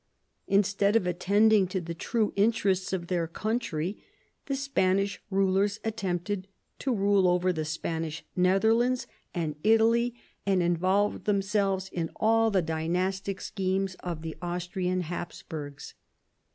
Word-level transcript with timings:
Instead 0.47 0.95
of 0.95 1.05
attending 1.05 1.67
to 1.67 1.79
the 1.79 1.93
true 1.93 2.33
interests 2.35 2.91
of 2.91 3.05
their 3.05 3.27
country, 3.27 4.03
the 4.47 4.55
Spanish 4.55 5.21
rulers 5.29 5.79
attempted 5.83 6.47
to 6.79 6.91
rule 6.91 7.27
over 7.27 7.53
the 7.53 7.63
Spanish 7.63 8.25
Netherlands 8.35 9.05
and 9.35 9.55
Italy, 9.63 10.15
and 10.43 10.63
involved 10.63 11.25
themselves 11.25 11.87
in 11.93 12.09
all 12.15 12.49
the 12.49 12.63
dynastic 12.63 13.39
schemes 13.39 13.93
of 13.99 14.23
the 14.23 14.35
Austrian 14.41 15.03
Hapsburgs. 15.03 15.93